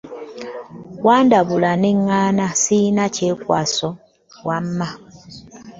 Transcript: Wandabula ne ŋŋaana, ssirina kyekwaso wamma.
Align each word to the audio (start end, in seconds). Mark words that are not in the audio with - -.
Wandabula 1.05 1.71
ne 1.81 1.91
ŋŋaana, 2.01 2.45
ssirina 2.53 3.05
kyekwaso 3.15 3.89
wamma. 4.47 4.87